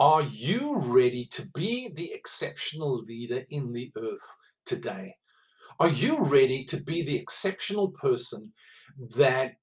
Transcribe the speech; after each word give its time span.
Are 0.00 0.22
you 0.22 0.78
ready 0.78 1.26
to 1.26 1.46
be 1.54 1.90
the 1.94 2.10
exceptional 2.14 3.02
leader 3.02 3.44
in 3.50 3.70
the 3.70 3.92
earth 3.98 4.36
today? 4.64 5.14
Are 5.78 5.90
you 5.90 6.24
ready 6.24 6.64
to 6.64 6.82
be 6.84 7.02
the 7.02 7.16
exceptional 7.16 7.90
person 7.90 8.50
that 9.14 9.56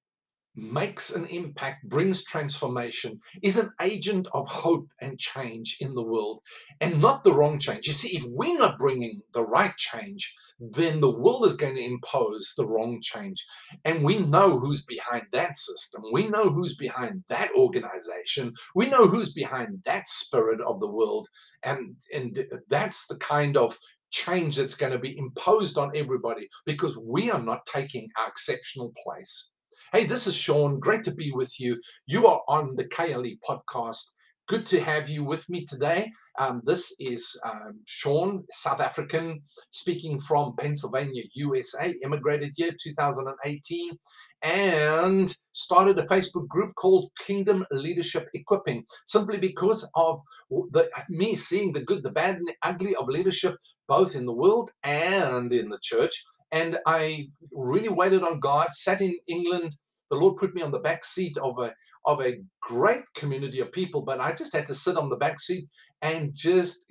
makes 0.54 1.14
an 1.14 1.26
impact, 1.26 1.88
brings 1.88 2.24
transformation, 2.24 3.20
is 3.42 3.58
an 3.58 3.70
agent 3.80 4.28
of 4.32 4.48
hope 4.48 4.88
and 5.00 5.18
change 5.18 5.76
in 5.80 5.94
the 5.94 6.02
world, 6.02 6.40
and 6.80 7.00
not 7.00 7.24
the 7.24 7.32
wrong 7.32 7.58
change? 7.58 7.86
You 7.86 7.92
see, 7.92 8.16
if 8.16 8.24
we're 8.28 8.58
not 8.58 8.78
bringing 8.78 9.20
the 9.32 9.42
right 9.42 9.76
change, 9.76 10.34
then 10.60 11.00
the 11.00 11.16
world 11.16 11.44
is 11.44 11.54
going 11.54 11.76
to 11.76 11.84
impose 11.84 12.54
the 12.56 12.66
wrong 12.66 13.00
change. 13.00 13.44
And 13.84 14.02
we 14.02 14.18
know 14.18 14.58
who's 14.58 14.84
behind 14.84 15.26
that 15.32 15.56
system. 15.56 16.02
We 16.12 16.26
know 16.26 16.50
who's 16.50 16.74
behind 16.74 17.22
that 17.28 17.50
organization. 17.56 18.52
We 18.74 18.86
know 18.88 19.06
who's 19.06 19.32
behind 19.32 19.80
that 19.84 20.08
spirit 20.08 20.60
of 20.60 20.80
the 20.80 20.90
world. 20.90 21.28
And, 21.62 21.94
and 22.12 22.44
that's 22.68 23.06
the 23.06 23.16
kind 23.18 23.56
of 23.56 23.78
change 24.10 24.56
that's 24.56 24.74
going 24.74 24.92
to 24.92 24.98
be 24.98 25.16
imposed 25.16 25.78
on 25.78 25.92
everybody 25.94 26.48
because 26.66 26.98
we 26.98 27.30
are 27.30 27.42
not 27.42 27.66
taking 27.66 28.08
our 28.18 28.28
exceptional 28.28 28.92
place. 29.04 29.52
Hey, 29.90 30.04
this 30.04 30.26
is 30.26 30.36
Sean. 30.36 30.78
Great 30.78 31.02
to 31.04 31.14
be 31.14 31.32
with 31.32 31.58
you. 31.58 31.80
You 32.06 32.26
are 32.26 32.42
on 32.46 32.76
the 32.76 32.84
KLE 32.84 33.38
podcast. 33.42 34.02
Good 34.46 34.66
to 34.66 34.80
have 34.80 35.08
you 35.08 35.24
with 35.24 35.48
me 35.48 35.64
today. 35.64 36.12
Um, 36.38 36.60
this 36.66 36.94
is 37.00 37.34
um, 37.42 37.80
Sean, 37.86 38.44
South 38.50 38.82
African, 38.82 39.40
speaking 39.70 40.18
from 40.18 40.54
Pennsylvania, 40.58 41.22
USA, 41.32 41.94
immigrated 42.04 42.52
here 42.54 42.72
2018, 42.78 43.96
and 44.42 45.34
started 45.52 45.98
a 45.98 46.06
Facebook 46.06 46.46
group 46.48 46.74
called 46.74 47.10
Kingdom 47.18 47.64
Leadership 47.70 48.28
Equipping, 48.34 48.84
simply 49.06 49.38
because 49.38 49.90
of 49.94 50.20
the, 50.50 50.90
me 51.08 51.34
seeing 51.34 51.72
the 51.72 51.80
good, 51.80 52.02
the 52.02 52.12
bad, 52.12 52.36
and 52.36 52.46
the 52.46 52.56
ugly 52.62 52.94
of 52.96 53.08
leadership, 53.08 53.56
both 53.86 54.14
in 54.14 54.26
the 54.26 54.34
world 54.34 54.70
and 54.84 55.50
in 55.50 55.70
the 55.70 55.78
church. 55.82 56.22
And 56.52 56.78
I 56.86 57.28
really 57.52 57.88
waited 57.88 58.22
on 58.22 58.40
God, 58.40 58.68
sat 58.72 59.00
in 59.00 59.14
England. 59.26 59.76
The 60.10 60.16
Lord 60.16 60.36
put 60.36 60.54
me 60.54 60.62
on 60.62 60.70
the 60.70 60.78
back 60.78 61.04
seat 61.04 61.36
of 61.38 61.58
a 61.58 61.74
of 62.06 62.20
a 62.22 62.38
great 62.62 63.02
community 63.14 63.60
of 63.60 63.70
people, 63.72 64.00
but 64.02 64.20
I 64.20 64.32
just 64.32 64.54
had 64.54 64.64
to 64.66 64.74
sit 64.74 64.96
on 64.96 65.10
the 65.10 65.16
back 65.16 65.38
seat 65.38 65.68
and 66.00 66.34
just 66.34 66.90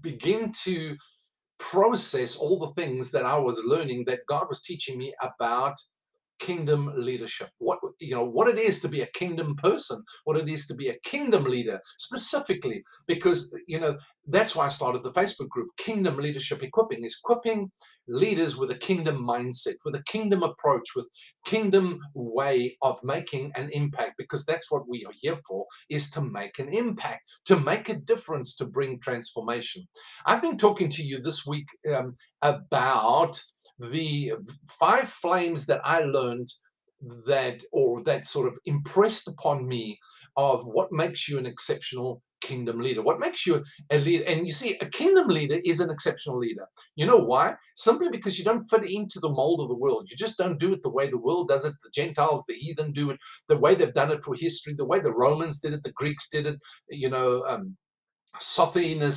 begin 0.00 0.52
to 0.62 0.96
process 1.58 2.36
all 2.36 2.58
the 2.58 2.72
things 2.80 3.10
that 3.10 3.26
I 3.26 3.36
was 3.38 3.62
learning 3.64 4.04
that 4.06 4.20
God 4.28 4.46
was 4.48 4.62
teaching 4.62 4.96
me 4.96 5.14
about 5.20 5.74
kingdom 6.46 6.92
leadership. 6.96 7.50
What 7.58 7.78
you 8.00 8.14
know 8.14 8.24
what 8.24 8.48
it 8.48 8.58
is 8.58 8.80
to 8.80 8.88
be 8.88 9.02
a 9.02 9.14
kingdom 9.22 9.56
person 9.56 10.02
what 10.24 10.36
it 10.36 10.48
is 10.48 10.66
to 10.68 10.74
be 10.74 10.88
a 10.88 10.98
kingdom 11.04 11.44
leader 11.44 11.80
specifically 11.98 12.84
because 13.06 13.56
you 13.66 13.80
know 13.80 13.96
that's 14.28 14.56
why 14.56 14.66
I 14.66 14.68
started 14.68 15.02
the 15.02 15.12
Facebook 15.12 15.48
group. 15.48 15.68
Kingdom 15.78 16.16
Leadership 16.16 16.62
Equipping 16.62 17.04
is 17.04 17.18
equipping 17.24 17.70
leaders 18.08 18.56
with 18.56 18.70
a 18.70 18.76
kingdom 18.76 19.26
mindset 19.26 19.74
with 19.84 19.94
a 19.94 20.02
kingdom 20.04 20.42
approach 20.42 20.90
with 20.96 21.08
kingdom 21.46 21.98
way 22.14 22.76
of 22.82 22.98
making 23.04 23.52
an 23.56 23.70
impact 23.70 24.14
because 24.18 24.44
that's 24.44 24.70
what 24.70 24.88
we 24.88 25.04
are 25.06 25.12
here 25.16 25.38
for 25.48 25.66
is 25.90 26.10
to 26.10 26.20
make 26.20 26.58
an 26.58 26.68
impact 26.74 27.22
to 27.46 27.58
make 27.60 27.88
a 27.88 27.96
difference 28.00 28.54
to 28.56 28.66
bring 28.66 29.00
transformation. 29.00 29.82
I've 30.26 30.42
been 30.42 30.56
talking 30.58 30.88
to 30.90 31.02
you 31.02 31.20
this 31.22 31.46
week 31.46 31.66
um, 31.94 32.16
about 32.42 33.42
the 33.90 34.32
five 34.68 35.08
flames 35.08 35.66
that 35.66 35.80
I 35.84 36.00
learned 36.00 36.48
that 37.26 37.62
or 37.72 38.02
that 38.02 38.26
sort 38.26 38.48
of 38.48 38.58
impressed 38.64 39.28
upon 39.28 39.66
me 39.66 39.98
of 40.36 40.66
what 40.66 40.92
makes 40.92 41.28
you 41.28 41.38
an 41.38 41.46
exceptional 41.46 42.22
kingdom 42.40 42.80
leader. 42.80 43.02
What 43.02 43.20
makes 43.20 43.46
you 43.46 43.64
a 43.90 43.98
leader 43.98 44.24
and 44.24 44.46
you 44.46 44.52
see 44.52 44.76
a 44.80 44.86
kingdom 44.86 45.28
leader 45.28 45.60
is 45.64 45.80
an 45.80 45.90
exceptional 45.90 46.38
leader. 46.38 46.66
You 46.96 47.06
know 47.06 47.18
why? 47.18 47.54
Simply 47.74 48.08
because 48.10 48.38
you 48.38 48.44
don't 48.44 48.64
fit 48.64 48.84
into 48.90 49.18
the 49.20 49.30
mold 49.30 49.60
of 49.60 49.68
the 49.68 49.76
world. 49.76 50.08
You 50.10 50.16
just 50.16 50.38
don't 50.38 50.60
do 50.60 50.72
it 50.72 50.82
the 50.82 50.92
way 50.92 51.08
the 51.08 51.18
world 51.18 51.48
does 51.48 51.64
it. 51.64 51.74
The 51.82 51.90
gentiles 51.90 52.44
the 52.46 52.54
heathen 52.54 52.92
do 52.92 53.10
it. 53.10 53.18
The 53.48 53.58
way 53.58 53.74
they've 53.74 53.94
done 53.94 54.10
it 54.10 54.22
for 54.22 54.34
history 54.34 54.74
the 54.74 54.86
way 54.86 55.00
the 55.00 55.14
romans 55.14 55.60
did 55.60 55.72
it 55.72 55.82
the 55.82 55.92
greeks 55.92 56.28
did 56.28 56.46
it. 56.46 56.58
You 56.90 57.10
know 57.10 57.44
um, 57.48 57.76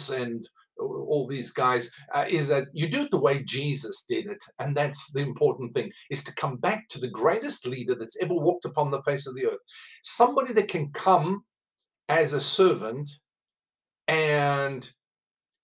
and 0.09 0.47
all 0.79 1.27
these 1.27 1.51
guys 1.51 1.91
uh, 2.13 2.25
is 2.27 2.47
that 2.49 2.65
you 2.73 2.89
do 2.89 3.01
it 3.01 3.11
the 3.11 3.19
way 3.19 3.43
Jesus 3.43 4.05
did 4.07 4.27
it. 4.27 4.43
And 4.59 4.75
that's 4.75 5.11
the 5.11 5.21
important 5.21 5.73
thing 5.73 5.91
is 6.09 6.23
to 6.25 6.35
come 6.35 6.57
back 6.57 6.87
to 6.89 6.99
the 6.99 7.09
greatest 7.09 7.65
leader 7.67 7.95
that's 7.95 8.21
ever 8.21 8.33
walked 8.33 8.65
upon 8.65 8.91
the 8.91 9.01
face 9.03 9.27
of 9.27 9.35
the 9.35 9.45
earth. 9.47 9.59
Somebody 10.03 10.53
that 10.53 10.67
can 10.67 10.91
come 10.91 11.43
as 12.09 12.33
a 12.33 12.41
servant 12.41 13.09
and 14.07 14.89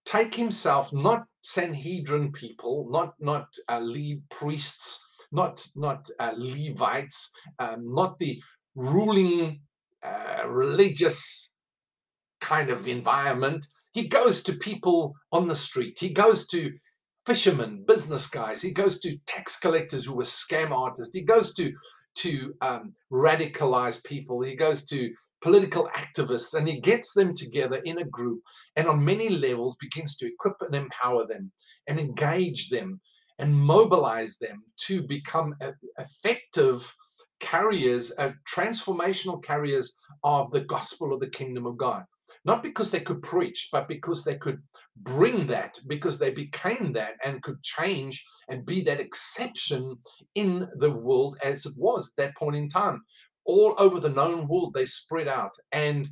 take 0.05 0.35
himself, 0.35 0.91
not 0.91 1.25
Sanhedrin 1.41 2.31
people, 2.31 2.87
not, 2.89 3.13
not 3.19 3.47
uh, 3.69 3.79
lead 3.79 4.21
priests, 4.29 5.05
not, 5.31 5.65
not 5.75 6.07
uh, 6.19 6.33
Levites, 6.35 7.33
um, 7.59 7.93
not 7.93 8.17
the 8.19 8.41
ruling 8.75 9.61
uh, 10.03 10.43
religious 10.47 11.53
kind 12.41 12.69
of 12.69 12.87
environment, 12.87 13.65
he 13.93 14.07
goes 14.07 14.43
to 14.43 14.53
people 14.53 15.13
on 15.31 15.47
the 15.47 15.55
street. 15.55 15.97
He 15.99 16.09
goes 16.09 16.47
to 16.47 16.73
fishermen, 17.25 17.83
business 17.87 18.27
guys. 18.27 18.61
He 18.61 18.71
goes 18.71 18.99
to 19.01 19.17
tax 19.27 19.59
collectors 19.59 20.05
who 20.05 20.15
were 20.15 20.23
scam 20.23 20.71
artists. 20.71 21.15
He 21.15 21.21
goes 21.21 21.53
to 21.55 21.71
to 22.15 22.53
um, 22.61 22.93
radicalize 23.11 24.03
people. 24.03 24.41
He 24.43 24.55
goes 24.55 24.85
to 24.85 25.11
political 25.41 25.89
activists 25.95 26.53
and 26.53 26.67
he 26.67 26.79
gets 26.79 27.13
them 27.13 27.33
together 27.33 27.77
in 27.85 27.97
a 27.97 28.05
group 28.05 28.41
and 28.75 28.87
on 28.87 29.03
many 29.03 29.29
levels 29.29 29.75
begins 29.77 30.15
to 30.17 30.27
equip 30.27 30.55
and 30.61 30.75
empower 30.75 31.25
them 31.25 31.51
and 31.87 31.99
engage 31.99 32.69
them 32.69 33.01
and 33.39 33.53
mobilize 33.53 34.37
them 34.37 34.63
to 34.77 35.01
become 35.01 35.55
effective 35.97 36.95
carriers, 37.39 38.13
uh, 38.19 38.31
transformational 38.47 39.43
carriers 39.43 39.97
of 40.23 40.51
the 40.51 40.61
gospel 40.61 41.13
of 41.13 41.19
the 41.19 41.29
kingdom 41.31 41.65
of 41.65 41.77
God 41.77 42.05
not 42.45 42.63
because 42.63 42.91
they 42.91 42.99
could 42.99 43.21
preach, 43.21 43.69
but 43.71 43.87
because 43.87 44.23
they 44.23 44.35
could 44.35 44.61
bring 44.97 45.47
that, 45.47 45.77
because 45.87 46.19
they 46.19 46.31
became 46.31 46.93
that 46.93 47.13
and 47.23 47.41
could 47.41 47.61
change 47.63 48.23
and 48.49 48.65
be 48.65 48.81
that 48.81 48.99
exception 48.99 49.95
in 50.35 50.67
the 50.75 50.91
world 50.91 51.37
as 51.43 51.65
it 51.65 51.73
was 51.77 52.13
at 52.17 52.23
that 52.23 52.35
point 52.35 52.55
in 52.55 52.69
time. 52.69 53.01
All 53.45 53.75
over 53.77 53.99
the 53.99 54.09
known 54.09 54.47
world, 54.47 54.73
they 54.73 54.85
spread 54.85 55.27
out 55.27 55.53
and 55.71 56.07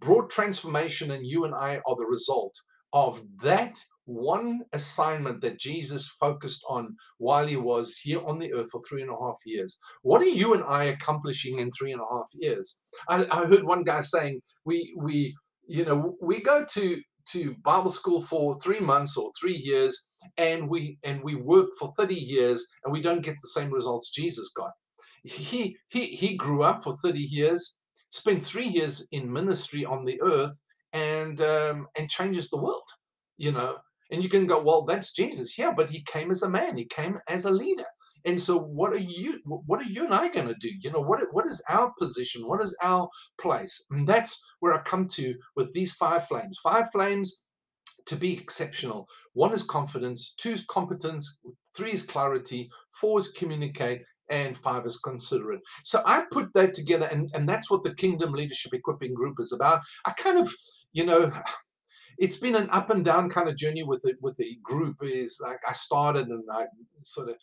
brought 0.00 0.30
transformation, 0.30 1.10
and 1.10 1.26
you 1.26 1.44
and 1.44 1.54
I 1.54 1.80
are 1.86 1.96
the 1.96 2.06
result 2.06 2.54
of 2.92 3.22
that 3.42 3.78
one 4.06 4.60
assignment 4.72 5.40
that 5.40 5.58
Jesus 5.58 6.08
focused 6.08 6.64
on 6.68 6.96
while 7.18 7.46
he 7.46 7.56
was 7.56 7.96
here 7.96 8.20
on 8.26 8.38
the 8.38 8.52
earth 8.52 8.70
for 8.70 8.80
three 8.82 9.02
and 9.02 9.10
a 9.10 9.16
half 9.20 9.36
years. 9.44 9.78
What 10.02 10.22
are 10.22 10.24
you 10.24 10.54
and 10.54 10.64
I 10.64 10.84
accomplishing 10.84 11.60
in 11.60 11.70
three 11.70 11.92
and 11.92 12.00
a 12.00 12.12
half 12.12 12.28
years? 12.34 12.80
I, 13.08 13.26
I 13.30 13.46
heard 13.46 13.62
one 13.62 13.84
guy 13.84 14.00
saying 14.00 14.40
we 14.64 14.92
we 14.96 15.36
you 15.70 15.84
know, 15.84 16.16
we 16.20 16.40
go 16.40 16.64
to 16.64 17.00
to 17.28 17.54
Bible 17.62 17.90
school 17.90 18.20
for 18.20 18.58
three 18.58 18.80
months 18.80 19.16
or 19.16 19.30
three 19.40 19.56
years, 19.56 20.08
and 20.36 20.68
we 20.68 20.98
and 21.04 21.22
we 21.22 21.36
work 21.36 21.68
for 21.78 21.92
30 21.96 22.14
years, 22.14 22.66
and 22.84 22.92
we 22.92 23.00
don't 23.00 23.22
get 23.22 23.36
the 23.40 23.48
same 23.48 23.72
results 23.72 24.10
Jesus 24.10 24.50
got. 24.56 24.72
He 25.22 25.76
he 25.88 26.06
he 26.06 26.36
grew 26.36 26.64
up 26.64 26.82
for 26.82 26.96
30 26.96 27.20
years, 27.20 27.78
spent 28.08 28.42
three 28.42 28.66
years 28.66 29.06
in 29.12 29.32
ministry 29.32 29.84
on 29.84 30.04
the 30.04 30.20
earth, 30.22 30.58
and 30.92 31.40
um, 31.40 31.86
and 31.96 32.10
changes 32.10 32.50
the 32.50 32.60
world. 32.60 32.88
You 33.36 33.52
know, 33.52 33.76
and 34.10 34.24
you 34.24 34.28
can 34.28 34.46
go, 34.46 34.60
well, 34.60 34.84
that's 34.84 35.14
Jesus, 35.14 35.56
yeah, 35.56 35.72
but 35.72 35.88
he 35.88 36.02
came 36.02 36.32
as 36.32 36.42
a 36.42 36.50
man, 36.50 36.76
he 36.76 36.84
came 36.84 37.18
as 37.28 37.44
a 37.44 37.50
leader. 37.50 37.86
And 38.24 38.38
so, 38.38 38.58
what 38.58 38.92
are 38.92 38.98
you? 38.98 39.40
What 39.44 39.80
are 39.80 39.90
you 39.90 40.04
and 40.04 40.14
I 40.14 40.28
going 40.28 40.48
to 40.48 40.54
do? 40.54 40.70
You 40.80 40.92
know, 40.92 41.00
what 41.00 41.20
what 41.32 41.46
is 41.46 41.62
our 41.68 41.92
position? 41.98 42.46
What 42.46 42.60
is 42.60 42.76
our 42.82 43.08
place? 43.40 43.86
And 43.90 44.06
that's 44.06 44.44
where 44.60 44.74
I 44.74 44.82
come 44.82 45.06
to 45.08 45.34
with 45.56 45.72
these 45.72 45.92
five 45.92 46.26
flames. 46.26 46.58
Five 46.62 46.90
flames 46.90 47.42
to 48.06 48.16
be 48.16 48.32
exceptional. 48.32 49.08
One 49.34 49.52
is 49.52 49.62
confidence. 49.62 50.34
Two 50.36 50.50
is 50.50 50.64
competence. 50.66 51.40
Three 51.76 51.92
is 51.92 52.02
clarity. 52.02 52.70
Four 53.00 53.20
is 53.20 53.28
communicate. 53.28 54.02
And 54.28 54.56
five 54.56 54.86
is 54.86 54.96
considerate. 54.96 55.60
So 55.82 56.02
I 56.06 56.24
put 56.30 56.52
that 56.54 56.72
together, 56.72 57.06
and, 57.06 57.28
and 57.34 57.48
that's 57.48 57.68
what 57.68 57.82
the 57.82 57.92
Kingdom 57.96 58.30
Leadership 58.30 58.72
Equipping 58.72 59.12
Group 59.12 59.40
is 59.40 59.50
about. 59.50 59.80
I 60.06 60.12
kind 60.12 60.38
of, 60.38 60.54
you 60.92 61.04
know, 61.04 61.32
it's 62.18 62.36
been 62.36 62.54
an 62.54 62.68
up 62.70 62.90
and 62.90 63.04
down 63.04 63.30
kind 63.30 63.48
of 63.48 63.56
journey 63.56 63.82
with 63.82 64.02
it 64.04 64.16
with 64.20 64.36
the 64.36 64.56
group 64.62 64.98
is 65.02 65.40
like 65.42 65.56
I 65.66 65.72
started 65.72 66.28
and 66.28 66.44
I 66.52 66.66
sort 67.00 67.30
of 67.30 67.36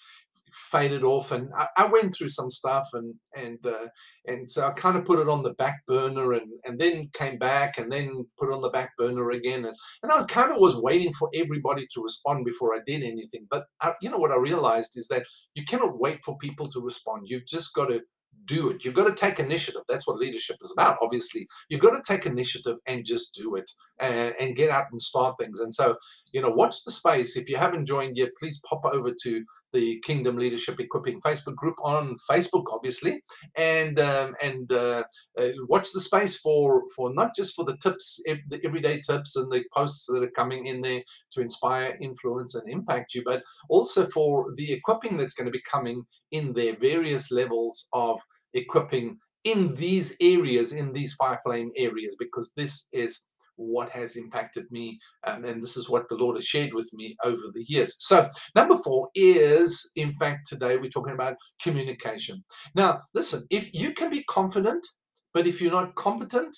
faded 0.54 1.04
off 1.04 1.32
and 1.32 1.50
I, 1.56 1.68
I, 1.78 1.86
went 1.88 2.14
through 2.14 2.30
some 2.30 2.50
stuff 2.50 2.88
and 2.94 3.14
and 3.36 3.58
uh, 3.66 3.88
and 4.26 4.50
so 4.50 4.68
I 4.68 4.72
kind 4.72 4.98
of 4.98 5.06
put 5.06 5.20
it 5.20 5.30
on 5.30 5.44
the 5.44 5.54
back 5.54 5.86
burner 5.86 6.34
and 6.34 6.52
and 6.66 6.80
then 6.80 7.10
came 7.14 7.38
back 7.38 7.78
and 7.78 7.92
then 7.92 8.26
put 8.40 8.50
it 8.50 8.56
on 8.56 8.62
the 8.62 8.70
back 8.70 8.92
burner 8.98 9.32
again 9.32 9.66
and, 9.66 9.76
and 10.04 10.12
I 10.12 10.16
was 10.16 10.26
kind 10.26 10.52
of 10.52 10.60
was 10.60 10.76
waiting 10.78 11.14
for 11.14 11.30
everybody 11.34 11.88
to 11.94 12.02
respond 12.02 12.46
before 12.46 12.76
I 12.76 12.80
did 12.86 13.04
anything 13.04 13.48
but 13.50 13.66
I, 13.82 13.94
you 14.02 14.10
know 14.10 14.18
what 14.18 14.32
I 14.32 14.38
realized 14.38 14.94
is 14.96 15.08
that 15.08 15.24
you 15.58 15.66
cannot 15.66 16.00
wait 16.00 16.24
for 16.24 16.38
people 16.38 16.70
to 16.70 16.80
respond. 16.80 17.24
You've 17.26 17.48
just 17.48 17.74
got 17.74 17.88
to 17.88 18.02
do 18.48 18.70
it. 18.70 18.84
You've 18.84 18.94
got 18.94 19.08
to 19.08 19.16
take 19.16 19.40
initiative. 19.40 19.82
That's 19.88 20.08
what 20.08 20.18
leadership 20.18 20.58
is 20.62 20.74
about, 20.76 20.98
obviously. 21.02 21.48
You've 21.70 21.82
got 21.82 21.92
to 21.92 22.02
take 22.02 22.26
initiative 22.26 22.78
and 22.88 23.06
just 23.06 23.36
do 23.36 23.56
it 23.56 23.70
and, 24.00 24.34
and 24.40 24.56
get 24.56 24.70
out 24.70 24.86
and 24.92 25.02
start 25.02 25.36
things. 25.38 25.60
And 25.60 25.74
so, 25.74 25.96
you 26.34 26.42
know, 26.42 26.50
watch 26.50 26.84
the 26.84 26.92
space. 26.92 27.38
If 27.38 27.50
you 27.50 27.58
haven't 27.58 27.86
joined 27.86 28.18
yet, 28.18 28.30
please 28.40 28.60
pop 28.68 28.82
over 28.86 29.14
to 29.24 29.44
the 29.74 30.00
Kingdom 30.06 30.38
Leadership 30.38 30.80
Equipping 30.80 31.22
Facebook 31.22 31.56
group 31.56 31.76
on 31.84 32.18
Facebook, 32.30 32.66
obviously, 32.72 33.22
and 33.56 34.00
um, 34.00 34.36
and 34.42 34.72
uh, 34.72 35.04
uh, 35.38 35.50
watch 35.68 35.92
the 35.92 36.00
space 36.00 36.38
for 36.38 36.84
for 36.96 37.14
not 37.14 37.36
just 37.36 37.54
for 37.54 37.66
the 37.66 37.78
tips, 37.78 38.22
the 38.26 38.60
everyday 38.64 39.02
tips 39.02 39.36
and 39.36 39.52
the 39.52 39.64
posts 39.76 40.08
that 40.08 40.24
are 40.24 40.32
coming 40.32 40.66
in 40.66 40.82
there 40.82 41.04
to 41.32 41.42
inspire, 41.42 41.98
influence, 42.02 42.56
and 42.56 42.70
impact 42.72 43.14
you, 43.14 43.24
but 43.26 43.44
also 43.70 44.06
for 44.08 44.54
the 44.56 44.72
equipping 44.72 45.18
that's 45.18 45.34
going 45.34 45.46
to 45.46 45.52
be 45.52 45.62
coming 45.70 46.04
in 46.32 46.54
their 46.54 46.76
various 46.76 47.32
levels 47.32 47.88
of 47.94 48.20
equipping 48.54 49.18
in 49.44 49.76
these 49.76 50.18
areas, 50.22 50.74
in 50.74 50.92
these 50.92 51.14
fire 51.14 51.40
flame 51.46 51.72
areas, 51.78 52.16
because 52.20 52.54
this 52.56 52.90
is 52.92 53.28
what 53.58 53.90
has 53.90 54.16
impacted 54.16 54.66
me 54.72 55.00
um, 55.26 55.44
and 55.44 55.62
this 55.62 55.76
is 55.76 55.90
what 55.90 56.08
the 56.08 56.16
lord 56.16 56.36
has 56.36 56.46
shared 56.46 56.74
with 56.74 56.90
me 56.94 57.16
over 57.24 57.44
the 57.54 57.66
years. 57.68 57.96
So 58.00 58.30
number 58.56 58.78
four 58.78 59.10
is 59.16 59.92
in 59.96 60.14
fact 60.14 60.48
today 60.48 60.78
we're 60.78 60.90
talking 60.90 61.14
about 61.14 61.36
communication. 61.62 62.44
Now 62.76 63.02
listen 63.14 63.42
if 63.50 63.74
you 63.74 63.94
can 63.94 64.10
be 64.10 64.24
confident 64.30 64.86
but 65.34 65.48
if 65.48 65.62
you're 65.62 65.72
not 65.72 65.96
competent 65.96 66.56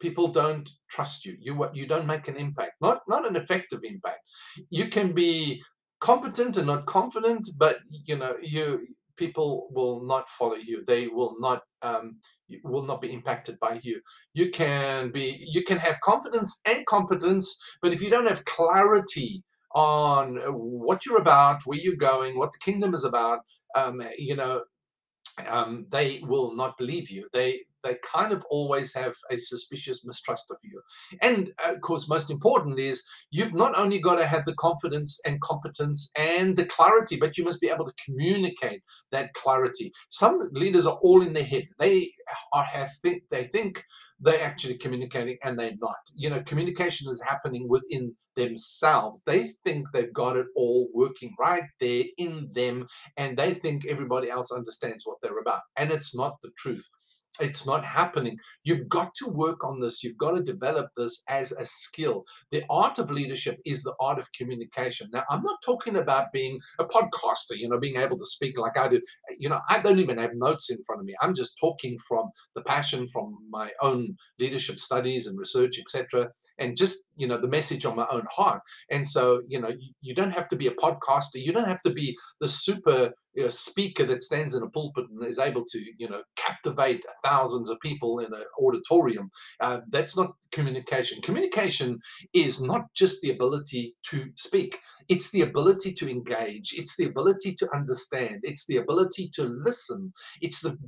people 0.00 0.28
don't 0.28 0.68
trust 0.90 1.24
you. 1.24 1.36
You 1.40 1.68
you 1.72 1.86
don't 1.86 2.06
make 2.06 2.28
an 2.28 2.36
impact 2.36 2.72
not 2.80 3.00
not 3.08 3.26
an 3.26 3.36
effective 3.36 3.80
impact. 3.82 4.20
You 4.70 4.88
can 4.88 5.12
be 5.12 5.62
competent 6.00 6.58
and 6.58 6.66
not 6.66 6.84
confident 6.86 7.48
but 7.56 7.78
you 7.88 8.16
know 8.16 8.36
you 8.42 8.86
people 9.16 9.68
will 9.72 10.04
not 10.04 10.28
follow 10.28 10.56
you. 10.56 10.84
They 10.86 11.08
will 11.08 11.36
not 11.40 11.62
um, 11.82 12.18
will 12.64 12.84
not 12.84 13.00
be 13.00 13.12
impacted 13.12 13.58
by 13.60 13.80
you. 13.82 14.00
You 14.34 14.50
can 14.50 15.10
be 15.10 15.44
you 15.46 15.62
can 15.64 15.78
have 15.78 16.00
confidence 16.00 16.60
and 16.66 16.86
competence, 16.86 17.58
but 17.82 17.92
if 17.92 18.02
you 18.02 18.10
don't 18.10 18.28
have 18.28 18.44
clarity 18.44 19.42
on 19.74 20.36
what 20.36 21.04
you're 21.04 21.20
about, 21.20 21.62
where 21.64 21.78
you're 21.78 21.96
going, 21.96 22.38
what 22.38 22.52
the 22.52 22.58
kingdom 22.58 22.94
is 22.94 23.04
about, 23.04 23.40
um, 23.74 24.02
you 24.18 24.36
know, 24.36 24.62
um, 25.48 25.86
they 25.90 26.20
will 26.24 26.54
not 26.54 26.76
believe 26.76 27.10
you. 27.10 27.28
They 27.32 27.60
they 27.84 27.96
kind 28.02 28.32
of 28.32 28.44
always 28.50 28.94
have 28.94 29.14
a 29.30 29.38
suspicious 29.38 30.04
mistrust 30.04 30.46
of 30.50 30.56
you. 30.62 30.80
And 31.22 31.52
uh, 31.64 31.74
of 31.74 31.80
course, 31.82 32.08
most 32.08 32.30
important 32.30 32.78
is 32.78 33.04
you've 33.30 33.54
not 33.54 33.76
only 33.78 33.98
got 33.98 34.16
to 34.16 34.26
have 34.26 34.44
the 34.44 34.54
confidence 34.54 35.20
and 35.26 35.40
competence 35.40 36.10
and 36.16 36.56
the 36.56 36.66
clarity, 36.66 37.16
but 37.16 37.36
you 37.38 37.44
must 37.44 37.60
be 37.60 37.68
able 37.68 37.86
to 37.86 38.04
communicate 38.04 38.82
that 39.12 39.32
clarity. 39.34 39.92
Some 40.08 40.40
leaders 40.52 40.86
are 40.86 40.98
all 41.02 41.22
in 41.22 41.32
their 41.34 41.44
head. 41.44 41.64
They 41.78 42.12
are 42.52 42.64
have 42.64 42.90
think 43.02 43.22
they 43.30 43.44
think 43.44 43.84
they're 44.20 44.42
actually 44.42 44.78
communicating 44.78 45.36
and 45.44 45.58
they're 45.58 45.76
not. 45.80 45.96
You 46.14 46.30
know, 46.30 46.42
communication 46.42 47.10
is 47.10 47.22
happening 47.22 47.68
within 47.68 48.14
themselves. 48.36 49.22
They 49.24 49.48
think 49.64 49.86
they've 49.92 50.12
got 50.12 50.36
it 50.36 50.46
all 50.56 50.88
working 50.94 51.34
right 51.38 51.64
there 51.80 52.04
in 52.18 52.48
them, 52.54 52.86
and 53.16 53.36
they 53.36 53.54
think 53.54 53.86
everybody 53.86 54.30
else 54.30 54.50
understands 54.52 55.04
what 55.04 55.18
they're 55.22 55.38
about. 55.38 55.62
And 55.76 55.90
it's 55.90 56.16
not 56.16 56.36
the 56.42 56.50
truth. 56.56 56.88
It's 57.40 57.66
not 57.66 57.84
happening. 57.84 58.38
You've 58.62 58.88
got 58.88 59.12
to 59.16 59.28
work 59.28 59.64
on 59.64 59.80
this. 59.80 60.04
You've 60.04 60.18
got 60.18 60.32
to 60.32 60.42
develop 60.42 60.88
this 60.96 61.24
as 61.28 61.50
a 61.52 61.64
skill. 61.64 62.24
The 62.52 62.62
art 62.70 63.00
of 63.00 63.10
leadership 63.10 63.58
is 63.64 63.82
the 63.82 63.94
art 64.00 64.18
of 64.18 64.28
communication. 64.38 65.08
Now, 65.12 65.24
I'm 65.28 65.42
not 65.42 65.58
talking 65.64 65.96
about 65.96 66.32
being 66.32 66.60
a 66.78 66.84
podcaster, 66.84 67.56
you 67.56 67.68
know, 67.68 67.78
being 67.78 67.96
able 67.96 68.16
to 68.18 68.26
speak 68.26 68.56
like 68.56 68.78
I 68.78 68.88
do. 68.88 69.00
You 69.36 69.48
know, 69.48 69.60
I 69.68 69.82
don't 69.82 69.98
even 69.98 70.18
have 70.18 70.30
notes 70.34 70.70
in 70.70 70.78
front 70.84 71.00
of 71.00 71.06
me. 71.06 71.14
I'm 71.20 71.34
just 71.34 71.58
talking 71.58 71.98
from 72.06 72.30
the 72.54 72.62
passion 72.62 73.08
from 73.08 73.36
my 73.50 73.72
own 73.82 74.16
leadership 74.38 74.78
studies 74.78 75.26
and 75.26 75.38
research, 75.38 75.78
etc., 75.78 76.28
and 76.58 76.76
just, 76.76 77.10
you 77.16 77.26
know, 77.26 77.36
the 77.36 77.48
message 77.48 77.84
on 77.84 77.96
my 77.96 78.06
own 78.12 78.26
heart. 78.30 78.62
And 78.90 79.04
so, 79.04 79.42
you 79.48 79.60
know, 79.60 79.70
you, 79.70 79.92
you 80.02 80.14
don't 80.14 80.30
have 80.30 80.46
to 80.48 80.56
be 80.56 80.68
a 80.68 80.74
podcaster. 80.74 81.34
You 81.36 81.52
don't 81.52 81.66
have 81.66 81.82
to 81.82 81.90
be 81.90 82.16
the 82.40 82.48
super 82.48 83.12
a 83.36 83.50
speaker 83.50 84.04
that 84.04 84.22
stands 84.22 84.54
in 84.54 84.62
a 84.62 84.70
pulpit 84.70 85.06
and 85.10 85.24
is 85.24 85.38
able 85.38 85.64
to, 85.64 85.80
you 85.98 86.08
know, 86.08 86.22
captivate 86.36 87.04
thousands 87.24 87.68
of 87.68 87.80
people 87.80 88.20
in 88.20 88.32
an 88.32 88.44
auditorium. 88.60 89.30
Uh, 89.60 89.80
that's 89.88 90.16
not 90.16 90.32
communication. 90.52 91.20
Communication 91.22 91.98
is 92.32 92.62
not 92.62 92.82
just 92.94 93.20
the 93.22 93.30
ability 93.30 93.94
to 94.04 94.30
speak. 94.36 94.78
It's 95.08 95.30
the 95.30 95.42
ability 95.42 95.92
to 95.94 96.10
engage. 96.10 96.74
It's 96.76 96.96
the 96.96 97.06
ability 97.06 97.54
to 97.54 97.68
understand. 97.74 98.40
It's 98.42 98.66
the 98.66 98.78
ability 98.78 99.30
to 99.34 99.44
listen. 99.44 100.12
It's 100.40 100.60
the 100.60 100.78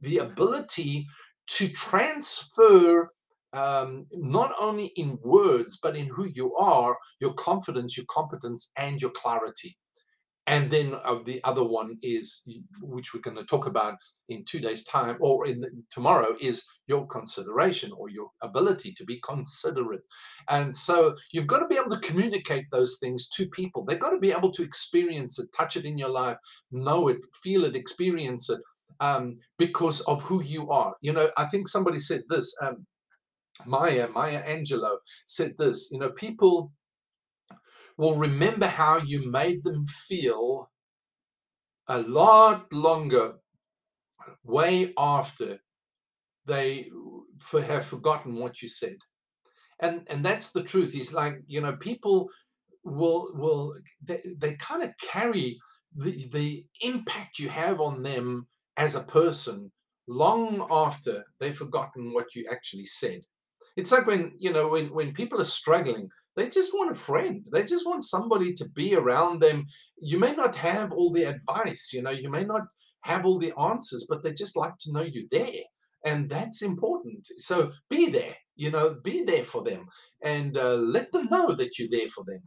the 0.00 0.18
ability 0.18 1.06
to 1.46 1.68
transfer 1.68 3.10
um, 3.52 4.06
not 4.12 4.54
only 4.60 4.86
in 4.96 5.18
words, 5.22 5.78
but 5.82 5.96
in 5.96 6.06
who 6.08 6.26
you 6.26 6.54
are, 6.56 6.96
your 7.20 7.34
confidence, 7.34 7.96
your 7.96 8.06
competence, 8.08 8.72
and 8.78 9.00
your 9.00 9.10
clarity. 9.10 9.76
And 10.46 10.70
then 10.70 10.96
uh, 11.04 11.18
the 11.24 11.40
other 11.44 11.62
one 11.62 11.98
is, 12.02 12.42
which 12.80 13.14
we're 13.14 13.20
going 13.20 13.36
to 13.36 13.44
talk 13.44 13.66
about 13.66 13.94
in 14.28 14.44
two 14.44 14.58
days' 14.58 14.84
time 14.84 15.16
or 15.20 15.46
in 15.46 15.64
tomorrow, 15.90 16.34
is 16.40 16.64
your 16.88 17.06
consideration 17.06 17.92
or 17.96 18.08
your 18.08 18.28
ability 18.42 18.92
to 18.94 19.04
be 19.04 19.20
considerate. 19.20 20.02
And 20.48 20.74
so 20.74 21.14
you've 21.32 21.46
got 21.46 21.60
to 21.60 21.68
be 21.68 21.76
able 21.76 21.90
to 21.90 22.08
communicate 22.08 22.66
those 22.72 22.98
things 23.00 23.28
to 23.30 23.48
people. 23.50 23.84
They've 23.84 24.00
got 24.00 24.10
to 24.10 24.18
be 24.18 24.32
able 24.32 24.50
to 24.52 24.64
experience 24.64 25.38
it, 25.38 25.48
touch 25.56 25.76
it 25.76 25.84
in 25.84 25.96
your 25.96 26.10
life, 26.10 26.38
know 26.72 27.08
it, 27.08 27.18
feel 27.44 27.64
it, 27.64 27.76
experience 27.76 28.50
it, 28.50 28.60
um, 28.98 29.38
because 29.58 30.00
of 30.02 30.22
who 30.22 30.42
you 30.42 30.70
are. 30.70 30.94
You 31.02 31.12
know, 31.12 31.28
I 31.36 31.44
think 31.44 31.68
somebody 31.68 32.00
said 32.00 32.22
this. 32.28 32.52
Um, 32.62 32.84
Maya 33.64 34.08
Maya 34.08 34.42
Angelou 34.42 34.96
said 35.26 35.54
this. 35.58 35.90
You 35.92 35.98
know, 36.00 36.10
people 36.10 36.72
will 37.96 38.16
remember 38.16 38.66
how 38.66 38.98
you 38.98 39.30
made 39.30 39.64
them 39.64 39.86
feel 39.86 40.70
a 41.88 42.00
lot 42.00 42.72
longer, 42.72 43.34
way 44.44 44.92
after 44.98 45.58
they 46.46 46.90
have 47.52 47.84
forgotten 47.84 48.36
what 48.36 48.62
you 48.62 48.68
said. 48.68 48.96
And 49.80 50.06
and 50.08 50.24
that's 50.24 50.52
the 50.52 50.62
truth. 50.62 50.94
Is 50.94 51.12
like 51.12 51.42
you 51.46 51.60
know 51.60 51.74
people 51.76 52.28
will 52.84 53.30
will 53.34 53.74
they, 54.02 54.22
they 54.38 54.54
kind 54.54 54.82
of 54.82 54.90
carry 54.98 55.58
the 55.96 56.28
the 56.32 56.64
impact 56.80 57.38
you 57.38 57.48
have 57.48 57.80
on 57.80 58.02
them 58.02 58.46
as 58.76 58.94
a 58.94 59.00
person 59.04 59.70
long 60.08 60.66
after 60.70 61.24
they've 61.38 61.56
forgotten 61.56 62.12
what 62.12 62.34
you 62.34 62.46
actually 62.50 62.86
said. 62.86 63.20
It's 63.76 63.92
like 63.92 64.06
when 64.06 64.34
you 64.38 64.52
know 64.52 64.68
when 64.68 64.92
when 64.92 65.12
people 65.12 65.40
are 65.40 65.44
struggling 65.44 66.08
they 66.36 66.48
just 66.48 66.72
want 66.72 66.90
a 66.90 66.94
friend. 66.94 67.46
They 67.52 67.64
just 67.64 67.86
want 67.86 68.04
somebody 68.04 68.54
to 68.54 68.68
be 68.70 68.94
around 68.94 69.40
them. 69.40 69.66
You 70.00 70.18
may 70.18 70.34
not 70.34 70.54
have 70.56 70.92
all 70.92 71.12
the 71.12 71.24
advice, 71.24 71.90
you 71.92 72.02
know, 72.02 72.10
you 72.10 72.30
may 72.30 72.44
not 72.44 72.62
have 73.02 73.26
all 73.26 73.38
the 73.38 73.52
answers, 73.58 74.06
but 74.08 74.22
they 74.22 74.32
just 74.32 74.56
like 74.56 74.76
to 74.80 74.92
know 74.92 75.02
you're 75.02 75.24
there. 75.30 75.62
And 76.04 76.28
that's 76.28 76.62
important. 76.62 77.26
So 77.38 77.72
be 77.88 78.08
there, 78.08 78.34
you 78.56 78.70
know, 78.70 78.96
be 79.04 79.24
there 79.24 79.44
for 79.44 79.62
them 79.62 79.86
and 80.22 80.56
uh, 80.56 80.74
let 80.74 81.12
them 81.12 81.28
know 81.30 81.52
that 81.52 81.78
you're 81.78 81.88
there 81.90 82.08
for 82.08 82.24
them. 82.24 82.40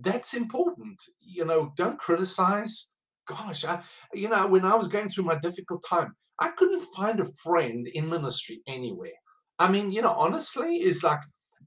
That's 0.00 0.34
important. 0.34 1.00
You 1.20 1.46
know, 1.46 1.72
don't 1.76 1.98
criticize. 1.98 2.94
Gosh, 3.26 3.64
I, 3.64 3.82
you 4.12 4.28
know, 4.28 4.46
when 4.46 4.64
I 4.64 4.74
was 4.74 4.88
going 4.88 5.08
through 5.08 5.24
my 5.24 5.36
difficult 5.36 5.84
time, 5.88 6.14
I 6.40 6.48
couldn't 6.48 6.82
find 6.96 7.20
a 7.20 7.32
friend 7.42 7.86
in 7.94 8.08
ministry 8.08 8.60
anywhere. 8.66 9.10
I 9.58 9.70
mean, 9.70 9.92
you 9.92 10.02
know, 10.02 10.14
honestly, 10.16 10.76
it's 10.76 11.02
like 11.02 11.20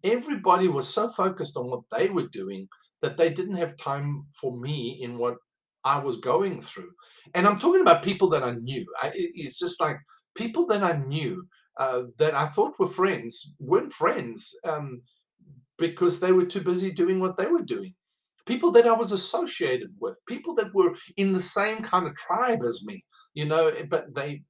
everybody 0.03 0.67
was 0.67 0.91
so 0.93 1.07
focused 1.09 1.57
on 1.57 1.69
what 1.69 1.83
they 1.91 2.09
were 2.09 2.27
doing 2.27 2.67
that 3.01 3.17
they 3.17 3.31
didn't 3.31 3.57
have 3.57 3.77
time 3.77 4.25
for 4.33 4.57
me 4.57 4.99
in 5.01 5.17
what 5.17 5.35
I 5.83 5.99
was 5.99 6.17
going 6.17 6.61
through. 6.61 6.91
And 7.33 7.45
I'm 7.45 7.59
talking 7.59 7.81
about 7.81 8.03
people 8.03 8.29
that 8.29 8.43
I 8.43 8.51
knew. 8.51 8.85
I, 9.01 9.11
it's 9.13 9.59
just 9.59 9.81
like 9.81 9.97
people 10.35 10.65
that 10.67 10.83
I 10.83 10.97
knew 11.05 11.45
uh, 11.77 12.03
that 12.17 12.33
I 12.33 12.45
thought 12.45 12.79
were 12.79 12.87
friends 12.87 13.55
weren't 13.59 13.91
friends 13.91 14.53
um, 14.65 15.01
because 15.77 16.19
they 16.19 16.31
were 16.31 16.45
too 16.45 16.61
busy 16.61 16.91
doing 16.91 17.19
what 17.19 17.37
they 17.37 17.47
were 17.47 17.63
doing. 17.63 17.93
People 18.45 18.71
that 18.71 18.85
I 18.85 18.93
was 18.93 19.11
associated 19.11 19.89
with, 19.99 20.19
people 20.27 20.53
that 20.55 20.73
were 20.73 20.95
in 21.17 21.33
the 21.33 21.41
same 21.41 21.81
kind 21.81 22.05
of 22.07 22.15
tribe 22.15 22.61
as 22.63 22.85
me, 22.85 23.03
you 23.33 23.45
know, 23.45 23.71
but 23.89 24.13
they 24.13 24.43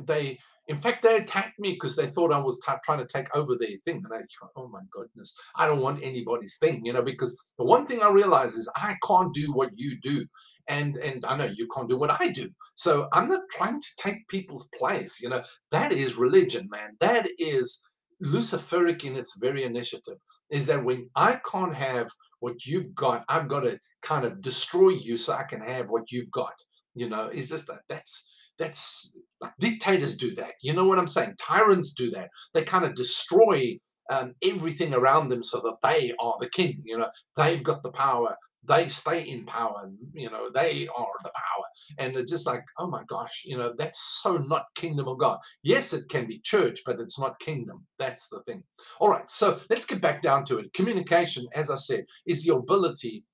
they 0.00 0.38
in 0.72 0.80
fact, 0.80 1.02
they 1.02 1.16
attacked 1.16 1.58
me 1.58 1.72
because 1.72 1.94
they 1.94 2.06
thought 2.06 2.32
I 2.32 2.38
was 2.38 2.58
t- 2.60 2.72
trying 2.82 2.98
to 2.98 3.06
take 3.06 3.34
over 3.36 3.56
their 3.56 3.76
thing. 3.84 4.02
And 4.04 4.12
I, 4.14 4.20
oh 4.56 4.68
my 4.68 4.80
goodness, 4.90 5.36
I 5.54 5.66
don't 5.66 5.82
want 5.82 6.02
anybody's 6.02 6.56
thing, 6.56 6.84
you 6.84 6.94
know, 6.94 7.02
because 7.02 7.38
the 7.58 7.64
one 7.64 7.86
thing 7.86 8.02
I 8.02 8.08
realize 8.08 8.54
is 8.54 8.72
I 8.74 8.96
can't 9.06 9.34
do 9.34 9.52
what 9.52 9.70
you 9.76 9.98
do. 10.00 10.24
And, 10.68 10.96
and 10.96 11.26
I 11.26 11.36
know 11.36 11.52
you 11.54 11.68
can't 11.74 11.90
do 11.90 11.98
what 11.98 12.18
I 12.20 12.28
do. 12.28 12.48
So 12.74 13.08
I'm 13.12 13.28
not 13.28 13.42
trying 13.50 13.82
to 13.82 13.88
take 13.98 14.26
people's 14.28 14.68
place. 14.78 15.20
You 15.20 15.28
know, 15.28 15.42
that 15.72 15.92
is 15.92 16.16
religion, 16.16 16.68
man. 16.70 16.96
That 17.00 17.28
is 17.38 17.82
Luciferic 18.24 19.04
in 19.04 19.14
its 19.14 19.38
very 19.38 19.64
initiative. 19.64 20.16
Is 20.50 20.66
that 20.66 20.82
when 20.82 21.10
I 21.16 21.38
can't 21.50 21.74
have 21.74 22.08
what 22.40 22.64
you've 22.64 22.94
got, 22.94 23.24
I've 23.28 23.48
got 23.48 23.60
to 23.60 23.78
kind 24.02 24.24
of 24.24 24.40
destroy 24.40 24.90
you 24.90 25.18
so 25.18 25.34
I 25.34 25.42
can 25.42 25.60
have 25.60 25.90
what 25.90 26.10
you've 26.10 26.30
got. 26.30 26.54
You 26.94 27.08
know, 27.08 27.26
it's 27.26 27.48
just 27.48 27.66
that 27.66 27.80
that's 27.88 28.32
that's 28.62 29.18
like 29.40 29.52
dictators 29.58 30.16
do 30.16 30.34
that. 30.36 30.52
You 30.62 30.72
know 30.72 30.86
what 30.86 30.98
I'm 30.98 31.08
saying? 31.08 31.34
Tyrants 31.40 31.92
do 31.92 32.10
that. 32.12 32.30
They 32.54 32.62
kind 32.62 32.84
of 32.84 32.94
destroy 32.94 33.78
um, 34.10 34.34
everything 34.42 34.94
around 34.94 35.28
them 35.28 35.42
so 35.42 35.60
that 35.60 35.76
they 35.82 36.12
are 36.20 36.34
the 36.38 36.48
king. 36.48 36.80
You 36.84 36.98
know, 36.98 37.10
they've 37.36 37.62
got 37.62 37.82
the 37.82 37.90
power. 37.90 38.36
They 38.64 38.86
stay 38.86 39.22
in 39.22 39.44
power. 39.44 39.90
You 40.14 40.30
know, 40.30 40.48
they 40.54 40.86
are 40.96 41.14
the 41.24 41.32
power. 41.34 41.64
And 41.98 42.16
it's 42.16 42.30
just 42.30 42.46
like, 42.46 42.62
oh 42.78 42.86
my 42.86 43.02
gosh, 43.08 43.42
you 43.44 43.58
know, 43.58 43.74
that's 43.76 44.22
so 44.22 44.36
not 44.36 44.66
kingdom 44.76 45.08
of 45.08 45.18
God. 45.18 45.38
Yes, 45.64 45.92
it 45.92 46.08
can 46.08 46.28
be 46.28 46.38
church, 46.38 46.80
but 46.86 47.00
it's 47.00 47.18
not 47.18 47.40
kingdom. 47.40 47.84
That's 47.98 48.28
the 48.28 48.42
thing. 48.46 48.62
All 49.00 49.10
right, 49.10 49.28
so 49.28 49.58
let's 49.70 49.86
get 49.86 50.00
back 50.00 50.22
down 50.22 50.44
to 50.44 50.58
it. 50.58 50.72
Communication, 50.72 51.46
as 51.56 51.68
I 51.70 51.76
said, 51.76 52.04
is 52.26 52.44
the 52.44 52.54
ability 52.54 53.24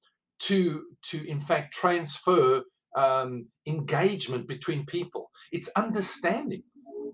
to 0.40 0.84
to 1.02 1.28
in 1.28 1.40
fact 1.40 1.74
transfer 1.74 2.62
um, 2.96 3.46
engagement 3.66 4.48
between 4.48 4.86
people. 4.86 5.30
It's 5.52 5.70
understanding. 5.76 6.62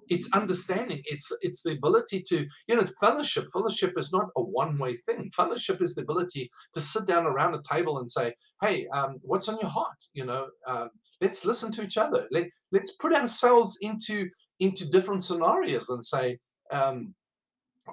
It's 0.09 0.31
understanding. 0.33 1.01
It's 1.07 1.33
it's 1.41 1.63
the 1.63 1.73
ability 1.73 2.23
to 2.29 2.47
you 2.67 2.75
know 2.75 2.81
it's 2.81 2.95
fellowship. 3.01 3.47
Fellowship 3.53 3.95
is 3.97 4.13
not 4.13 4.27
a 4.37 4.43
one-way 4.43 4.95
thing. 4.95 5.31
Fellowship 5.35 5.81
is 5.81 5.95
the 5.95 6.03
ability 6.03 6.51
to 6.75 6.81
sit 6.81 7.07
down 7.07 7.27
around 7.27 7.55
a 7.55 7.63
table 7.71 7.99
and 7.99 8.11
say 8.11 8.35
hey 8.61 8.87
um, 8.89 9.17
what's 9.23 9.49
on 9.49 9.59
your 9.61 9.71
heart? 9.71 9.97
You 10.13 10.27
know 10.27 10.49
um, 10.67 10.91
let's 11.21 11.45
listen 11.45 11.73
to 11.73 11.83
each 11.83 11.97
other. 11.97 12.27
Let, 12.31 12.49
let's 12.73 12.93
put 12.97 13.15
ourselves 13.15 13.79
into 13.81 14.29
into 14.61 14.91
different 14.91 15.25
scenarios 15.25 15.89
and 15.89 16.05
say 16.05 16.39
um, 16.71 17.15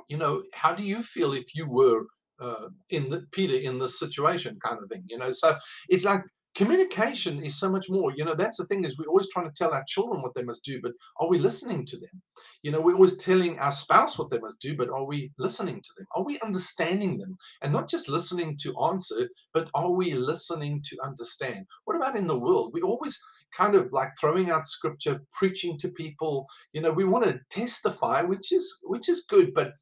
you 0.09 0.17
know 0.17 0.43
how 0.53 0.73
do 0.73 0.83
you 0.83 1.03
feel 1.03 1.33
if 1.33 1.55
you 1.55 1.67
were 1.69 2.05
uh, 2.41 2.69
in 2.89 3.09
the 3.09 3.23
peter 3.31 3.55
in 3.55 3.77
this 3.77 3.99
situation 3.99 4.57
kind 4.65 4.79
of 4.81 4.89
thing 4.89 5.03
you 5.07 5.17
know? 5.17 5.31
So 5.31 5.55
it's 5.89 6.05
like 6.05 6.23
communication 6.55 7.41
is 7.43 7.57
so 7.57 7.69
much 7.69 7.85
more. 7.89 8.11
You 8.15 8.25
know 8.25 8.33
that's 8.33 8.57
the 8.57 8.65
thing 8.65 8.83
is 8.83 8.97
we're 8.97 9.07
always 9.07 9.29
trying 9.29 9.47
to 9.47 9.55
tell 9.55 9.73
our 9.73 9.83
children 9.87 10.21
what 10.21 10.35
they 10.35 10.43
must 10.43 10.63
do 10.65 10.81
but 10.81 10.91
are 11.17 11.27
we 11.27 11.39
listening 11.39 11.85
to 11.87 11.97
them? 11.97 12.21
You 12.63 12.71
know 12.71 12.81
we're 12.81 12.95
always 12.95 13.17
telling 13.17 13.57
our 13.59 13.71
spouse 13.71 14.17
what 14.17 14.29
they 14.29 14.39
must 14.39 14.61
do 14.61 14.75
but 14.75 14.89
are 14.89 15.05
we 15.05 15.31
listening 15.37 15.81
to 15.81 15.89
them? 15.97 16.07
Are 16.15 16.23
we 16.23 16.39
understanding 16.41 17.17
them? 17.17 17.37
And 17.61 17.71
not 17.71 17.89
just 17.89 18.09
listening 18.09 18.57
to 18.63 18.75
answer 18.81 19.29
but 19.53 19.69
are 19.73 19.91
we 19.91 20.13
listening 20.13 20.81
to 20.89 20.97
understand? 21.03 21.65
What 21.85 21.95
about 21.95 22.15
in 22.15 22.27
the 22.27 22.39
world? 22.39 22.71
We 22.73 22.81
always 22.81 23.19
kind 23.55 23.75
of 23.75 23.91
like 23.91 24.09
throwing 24.19 24.51
out 24.51 24.67
scripture 24.67 25.21
preaching 25.31 25.77
to 25.79 25.89
people. 25.89 26.47
You 26.73 26.81
know 26.81 26.91
we 26.91 27.05
want 27.05 27.25
to 27.25 27.39
testify 27.49 28.21
which 28.23 28.51
is 28.51 28.79
which 28.83 29.07
is 29.07 29.25
good 29.29 29.53
but 29.53 29.73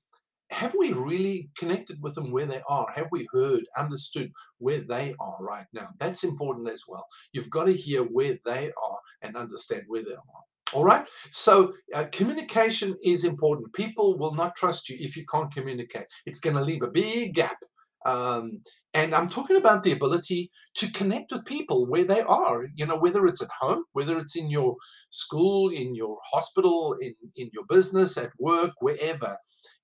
have 0.51 0.75
we 0.77 0.93
really 0.93 1.49
connected 1.57 2.01
with 2.01 2.15
them 2.15 2.31
where 2.31 2.45
they 2.45 2.61
are? 2.67 2.87
Have 2.95 3.07
we 3.11 3.27
heard, 3.31 3.61
understood 3.77 4.31
where 4.57 4.81
they 4.81 5.13
are 5.19 5.37
right 5.39 5.67
now? 5.73 5.89
That's 5.99 6.23
important 6.23 6.69
as 6.69 6.83
well. 6.87 7.05
You've 7.33 7.49
got 7.49 7.65
to 7.65 7.73
hear 7.73 8.03
where 8.03 8.37
they 8.45 8.71
are 8.71 8.97
and 9.21 9.37
understand 9.37 9.83
where 9.87 10.03
they 10.03 10.13
are. 10.13 10.43
All 10.73 10.83
right. 10.83 11.07
So 11.31 11.73
uh, 11.93 12.05
communication 12.11 12.95
is 13.03 13.23
important. 13.23 13.73
People 13.73 14.17
will 14.17 14.35
not 14.35 14.55
trust 14.55 14.89
you 14.89 14.97
if 14.99 15.17
you 15.17 15.25
can't 15.25 15.51
communicate. 15.51 16.05
It's 16.25 16.39
going 16.39 16.55
to 16.55 16.61
leave 16.61 16.83
a 16.83 16.91
big 16.91 17.33
gap. 17.33 17.57
Um, 18.05 18.61
and 18.93 19.13
I'm 19.13 19.27
talking 19.27 19.57
about 19.57 19.83
the 19.83 19.91
ability 19.91 20.51
to 20.75 20.91
connect 20.93 21.31
with 21.31 21.45
people 21.45 21.87
where 21.87 22.05
they 22.05 22.21
are, 22.21 22.65
you 22.75 22.85
know, 22.85 22.97
whether 22.97 23.27
it's 23.27 23.41
at 23.41 23.49
home, 23.59 23.83
whether 23.93 24.17
it's 24.17 24.35
in 24.35 24.49
your 24.49 24.75
school, 25.11 25.69
in 25.69 25.93
your 25.93 26.17
hospital, 26.31 26.97
in, 26.99 27.13
in 27.35 27.49
your 27.53 27.65
business, 27.69 28.17
at 28.17 28.31
work, 28.39 28.71
wherever 28.79 29.37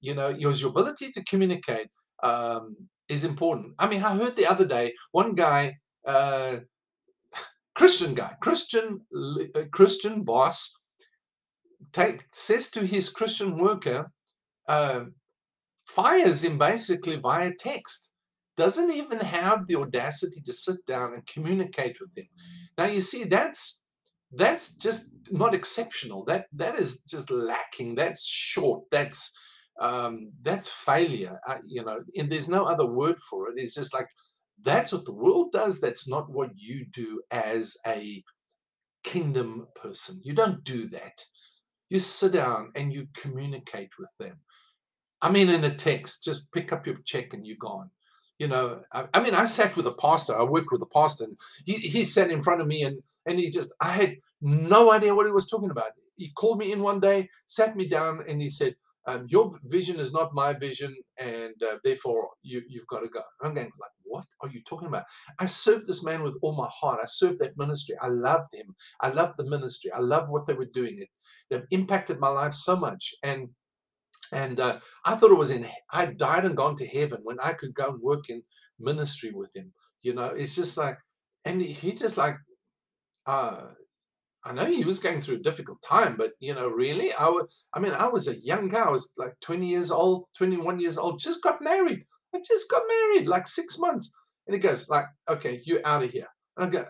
you 0.06 0.14
know 0.14 0.30
your, 0.30 0.52
your 0.52 0.70
ability 0.70 1.12
to 1.12 1.24
communicate 1.24 1.90
um, 2.24 2.76
is 3.10 3.24
important. 3.24 3.74
I 3.80 3.88
mean 3.88 4.04
i 4.04 4.16
heard 4.16 4.36
the 4.36 4.48
other 4.48 4.68
day 4.68 4.94
one 5.12 5.34
guy 5.36 5.78
uh, 6.06 6.58
christian 7.74 8.14
guy 8.14 8.34
christian 8.42 9.02
uh, 9.56 9.64
christian 9.72 10.24
boss 10.24 10.58
take 11.92 12.24
says 12.32 12.70
to 12.72 12.86
his 12.86 13.10
christian 13.10 13.58
worker 13.58 14.12
uh, 14.68 15.02
fires 15.86 16.44
him 16.44 16.58
basically 16.58 17.18
via 17.18 17.52
text 17.60 18.12
doesn't 18.58 18.92
even 18.92 19.20
have 19.20 19.68
the 19.68 19.76
audacity 19.76 20.42
to 20.46 20.54
sit 20.54 20.78
down 20.88 21.14
and 21.14 21.28
communicate 21.28 21.98
with 22.00 22.12
him 22.18 22.28
now 22.78 22.86
you 22.86 23.02
see 23.02 23.24
that's 23.26 23.84
that's 24.34 24.76
just 24.76 25.16
not 25.32 25.54
exceptional 25.54 26.24
that 26.26 26.46
that 26.54 26.80
is 26.80 27.02
just 27.04 27.30
lacking 27.30 27.96
that's 27.96 28.26
short 28.26 28.84
that's 28.92 29.38
um, 29.80 30.32
that's 30.42 30.70
failure. 30.70 31.40
Uh, 31.48 31.58
you 31.66 31.84
know, 31.84 32.00
and 32.16 32.32
there's 32.32 32.50
no 32.50 32.66
other 32.66 32.88
word 32.88 33.18
for 33.20 33.50
it. 33.50 33.56
It's 33.58 33.76
just 33.76 33.94
like 33.94 34.08
that's 34.64 34.92
what 34.92 35.06
the 35.06 35.14
world 35.14 35.52
does. 35.52 35.82
That's 35.82 36.08
not 36.08 36.30
what 36.30 36.50
you 36.56 36.86
do 36.94 37.22
as 37.32 37.76
a 37.86 38.24
kingdom 39.04 39.68
person. 39.76 40.22
You 40.24 40.34
don't 40.34 40.64
do 40.64 40.88
that. 40.90 41.24
You 41.90 42.00
sit 42.00 42.34
down 42.34 42.72
and 42.76 42.94
you 42.94 43.08
communicate 43.16 43.92
with 44.00 44.10
them. 44.20 44.40
I 45.26 45.32
mean, 45.32 45.50
in 45.50 45.64
a 45.64 45.74
text, 45.74 46.24
just 46.24 46.52
pick 46.52 46.72
up 46.72 46.86
your 46.86 46.98
check 47.04 47.34
and 47.34 47.48
you're 47.48 47.58
gone. 47.58 47.90
You 48.38 48.48
know, 48.48 48.82
I, 48.92 49.06
I 49.12 49.24
mean, 49.24 49.34
I 49.34 49.46
sat 49.46 49.76
with 49.76 49.88
a 49.88 49.94
pastor. 49.94 50.38
I 50.38 50.44
worked 50.44 50.72
with 50.72 50.84
a 50.84 50.94
pastor, 51.00 51.24
and 51.24 51.38
he, 51.66 51.74
he 51.74 52.04
sat 52.04 52.30
in 52.30 52.44
front 52.44 52.62
of 52.62 52.68
me, 52.68 52.84
and 52.84 53.02
and 53.26 53.40
he 53.40 53.50
just, 53.50 53.74
I 53.82 53.90
had 53.90 54.18
no 54.42 54.92
idea 54.92 55.16
what 55.16 55.26
he 55.26 55.32
was 55.32 55.48
talking 55.48 55.72
about. 55.72 55.94
He 56.16 56.30
called 56.30 56.60
me 56.60 56.72
in 56.72 56.82
one 56.84 57.00
day, 57.00 57.28
sat 57.48 57.76
me 57.76 57.88
down, 57.88 58.24
and 58.28 58.40
he 58.40 58.50
said, 58.52 58.76
um, 59.08 59.26
your 59.28 59.50
vision 59.64 60.00
is 60.00 60.14
not 60.14 60.36
my 60.36 60.54
vision, 60.54 60.96
and 61.18 61.56
uh, 61.64 61.78
therefore 61.84 62.30
you, 62.44 62.62
you've 62.70 62.88
got 62.88 63.00
to 63.00 63.10
go. 63.10 63.22
I'm 63.42 63.56
going 63.56 63.72
like, 63.82 63.96
what 64.04 64.26
are 64.42 64.50
you 64.50 64.62
talking 64.62 64.90
about? 64.90 65.06
I 65.40 65.48
served 65.48 65.88
this 65.88 66.04
man 66.04 66.22
with 66.22 66.38
all 66.44 66.56
my 66.56 66.70
heart. 66.72 67.00
I 67.02 67.06
served 67.08 67.40
that 67.40 67.58
ministry. 67.58 67.96
I 68.00 68.10
loved 68.10 68.54
him. 68.54 68.76
I 69.02 69.10
loved 69.10 69.36
the 69.38 69.50
ministry. 69.50 69.92
I 69.92 70.02
loved 70.02 70.30
what 70.30 70.46
they 70.46 70.54
were 70.54 70.72
doing. 70.80 71.00
It, 71.00 71.10
it 71.50 71.66
impacted 71.72 72.20
my 72.20 72.30
life 72.30 72.54
so 72.54 72.76
much, 72.76 73.16
and 73.24 73.50
and 74.32 74.60
uh, 74.60 74.80
I 75.04 75.16
thought 75.16 75.32
it 75.32 75.38
was 75.38 75.52
in. 75.52 75.66
I 75.92 76.08
died 76.08 76.46
and 76.46 76.58
gone 76.58 76.76
to 76.78 76.88
heaven 76.88 77.20
when 77.24 77.38
I 77.42 77.54
could 77.54 77.74
go 77.74 77.90
and 77.90 78.02
work 78.02 78.30
in 78.30 78.42
ministry 78.80 79.32
with 79.32 79.56
him. 79.56 79.72
You 80.02 80.14
know, 80.14 80.28
it's 80.28 80.56
just 80.56 80.78
like, 80.78 80.98
and 81.46 81.62
he 81.62 81.94
just 81.94 82.18
like, 82.18 82.36
uh, 83.26 83.70
I 84.44 84.54
know 84.54 84.66
he 84.66 84.84
was 84.84 85.00
going 85.00 85.22
through 85.22 85.36
a 85.36 85.40
difficult 85.40 85.82
time, 85.82 86.16
but 86.18 86.34
you 86.40 86.54
know, 86.54 86.68
really, 86.68 87.12
I 87.14 87.28
was, 87.28 87.66
I 87.74 87.80
mean, 87.80 87.94
I 87.94 88.08
was 88.08 88.28
a 88.28 88.36
young 88.36 88.70
guy. 88.70 88.84
I 88.84 88.92
was 88.92 89.14
like 89.18 89.34
20 89.42 89.66
years 89.66 89.90
old, 89.90 90.26
21 90.38 90.80
years 90.80 90.98
old, 90.98 91.20
just 91.20 91.42
got 91.42 91.62
married. 91.62 92.06
I 92.34 92.40
just 92.40 92.70
got 92.70 92.84
married 92.88 93.28
like 93.28 93.48
six 93.48 93.80
months. 93.80 94.12
And 94.48 94.54
he 94.54 94.60
goes 94.60 94.90
like, 94.90 95.06
okay, 95.28 95.62
you're 95.66 95.86
out 95.86 96.04
of 96.04 96.12
here. 96.12 96.28
And 96.58 96.68
I 96.68 96.70
go, 96.70 96.86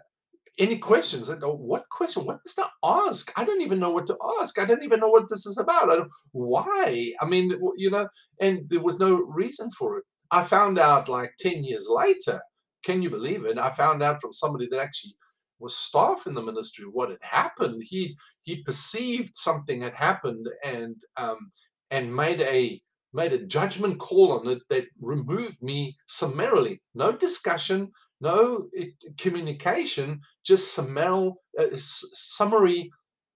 any 0.57 0.77
questions? 0.77 1.29
I 1.29 1.35
go, 1.35 1.53
what 1.53 1.87
question? 1.89 2.25
What 2.25 2.39
to 2.45 2.65
ask? 2.83 3.31
I 3.37 3.43
don't 3.43 3.61
even 3.61 3.79
know 3.79 3.91
what 3.91 4.07
to 4.07 4.17
ask. 4.39 4.59
I 4.59 4.65
don't 4.65 4.83
even 4.83 4.99
know 4.99 5.09
what 5.09 5.29
this 5.29 5.45
is 5.45 5.57
about. 5.57 5.91
I 5.91 6.05
why? 6.31 7.13
I 7.19 7.25
mean, 7.25 7.51
you 7.75 7.91
know, 7.91 8.07
and 8.39 8.61
there 8.69 8.81
was 8.81 8.99
no 8.99 9.15
reason 9.15 9.69
for 9.71 9.97
it. 9.97 10.05
I 10.31 10.43
found 10.43 10.79
out 10.79 11.09
like 11.09 11.33
10 11.39 11.63
years 11.63 11.87
later. 11.89 12.41
Can 12.83 13.01
you 13.01 13.09
believe 13.09 13.45
it? 13.45 13.57
I 13.57 13.71
found 13.71 14.03
out 14.03 14.21
from 14.21 14.31
somebody 14.31 14.67
that 14.69 14.79
actually 14.79 15.15
was 15.59 15.75
staff 15.75 16.27
in 16.27 16.33
the 16.33 16.41
ministry 16.41 16.85
what 16.85 17.09
had 17.09 17.19
happened 17.21 17.81
he 17.83 18.15
he 18.43 18.63
perceived 18.63 19.35
something 19.35 19.81
had 19.81 19.93
happened 19.93 20.47
and 20.63 21.01
um, 21.17 21.49
and 21.91 22.15
made 22.15 22.41
a 22.41 22.81
made 23.13 23.31
a 23.31 23.45
judgment 23.45 23.97
call 23.97 24.33
on 24.33 24.47
it 24.47 24.61
that 24.69 24.85
removed 24.99 25.61
me 25.61 25.95
summarily 26.07 26.81
no 26.93 27.11
discussion 27.11 27.91
no 28.29 28.67
eh, 28.77 28.91
communication 29.17 30.19
just 30.43 30.73
summary, 30.73 31.33
uh, 31.59 31.65
summary 31.77 32.91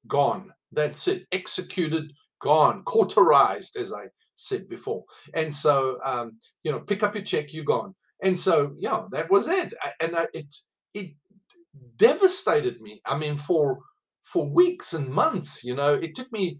gone. 0.07 0.51
That's 0.71 1.07
it. 1.07 1.25
Executed 1.31 2.05
gone. 2.39 2.83
Cauterized 2.83 3.75
as 3.77 3.93
i 3.93 4.05
said 4.35 4.69
before. 4.69 5.03
And 5.33 5.53
so 5.53 5.99
um, 6.05 6.27
you 6.63 6.71
know 6.71 6.79
pick 6.79 7.03
up 7.03 7.15
your 7.15 7.23
check 7.23 7.53
you're 7.53 7.73
gone. 7.77 7.93
And 8.23 8.37
so 8.37 8.53
yeah 8.77 9.01
that 9.11 9.29
was 9.29 9.47
it. 9.47 9.73
And 10.01 10.15
I, 10.15 10.27
it 10.33 10.49
it 10.93 11.09
devastated 11.97 12.81
me. 12.81 13.01
I 13.05 13.17
mean, 13.17 13.37
for 13.37 13.79
for 14.23 14.47
weeks 14.47 14.93
and 14.93 15.09
months, 15.09 15.63
you 15.63 15.75
know, 15.75 15.93
it 15.95 16.15
took 16.15 16.31
me 16.31 16.59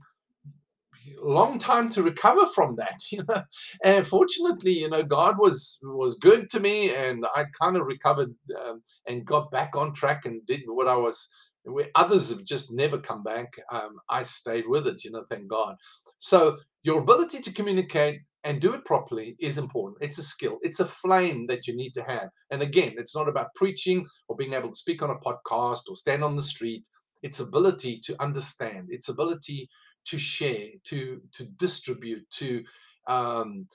long 1.21 1.59
time 1.59 1.89
to 1.89 2.03
recover 2.03 2.45
from 2.45 2.75
that, 2.77 3.01
you 3.11 3.23
know. 3.27 3.43
And 3.83 4.05
fortunately, 4.05 4.79
you 4.79 4.89
know, 4.89 5.03
God 5.03 5.37
was 5.37 5.79
was 5.83 6.15
good 6.15 6.49
to 6.51 6.59
me, 6.59 6.93
and 6.93 7.25
I 7.35 7.45
kind 7.59 7.77
of 7.77 7.85
recovered 7.85 8.33
um, 8.65 8.81
and 9.07 9.25
got 9.25 9.51
back 9.51 9.75
on 9.75 9.93
track 9.93 10.25
and 10.25 10.45
did 10.45 10.61
what 10.65 10.87
I 10.87 10.95
was. 10.95 11.29
Where 11.63 11.89
others 11.93 12.29
have 12.29 12.45
just 12.45 12.71
never 12.71 12.97
come 12.97 13.21
back, 13.21 13.47
um, 13.69 13.97
I 14.09 14.23
stayed 14.23 14.63
with 14.67 14.87
it, 14.87 15.03
you 15.03 15.11
know. 15.11 15.25
Thank 15.29 15.49
God. 15.49 15.75
So 16.17 16.57
your 16.83 17.01
ability 17.01 17.41
to 17.41 17.51
communicate 17.51 18.21
and 18.43 18.61
do 18.61 18.73
it 18.73 18.85
properly 18.85 19.35
is 19.39 19.57
important. 19.57 20.01
It's 20.01 20.17
a 20.17 20.23
skill, 20.23 20.59
it's 20.61 20.79
a 20.79 20.85
flame 20.85 21.47
that 21.47 21.67
you 21.67 21.75
need 21.75 21.93
to 21.95 22.03
have. 22.03 22.29
And 22.51 22.61
again, 22.61 22.93
it's 22.97 23.15
not 23.15 23.27
about 23.27 23.53
preaching 23.55 24.07
or 24.27 24.35
being 24.35 24.53
able 24.53 24.69
to 24.69 24.75
speak 24.75 25.01
on 25.01 25.09
a 25.09 25.15
podcast 25.15 25.81
or 25.89 25.95
stand 25.95 26.23
on 26.23 26.35
the 26.35 26.43
street. 26.43 26.85
It's 27.21 27.41
ability 27.41 27.99
to 28.05 28.21
understand, 28.21 28.87
it's 28.89 29.09
ability 29.09 29.69
to 30.09 30.17
share, 30.17 30.67
to 30.85 31.21
to 31.33 31.45
distribute, 31.57 32.29
to 32.31 32.63
um, 33.07 33.67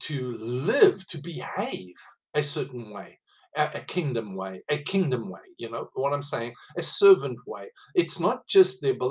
to 0.00 0.36
live, 0.38 1.06
to 1.08 1.18
behave 1.18 1.94
a 2.34 2.42
certain 2.42 2.90
way, 2.90 3.18
a, 3.56 3.70
a 3.74 3.80
kingdom 3.80 4.34
way, 4.34 4.62
a 4.70 4.78
kingdom 4.78 5.30
way. 5.30 5.40
You 5.56 5.70
know 5.70 5.88
what 5.94 6.12
I'm 6.12 6.22
saying? 6.22 6.52
A 6.76 6.82
servant 6.82 7.38
way. 7.46 7.70
It's 7.94 8.20
not 8.20 8.46
just 8.46 8.80
the 8.80 8.90
ability 8.90 9.06